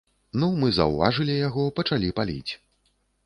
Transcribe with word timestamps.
Ну, 0.43 0.47
мы 0.63 0.69
заўважылі 0.77 1.35
яго, 1.47 1.67
пачалі 1.79 2.09
паліць. 2.21 2.51